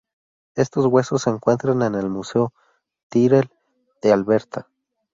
Estos 0.55 0.87
huesos 0.87 1.21
se 1.21 1.29
encuentran 1.29 1.83
en 1.83 1.93
el 1.93 2.09
Museo 2.09 2.55
Tyrrell 3.11 3.51
de 4.01 4.11
Alberta. 4.11 4.67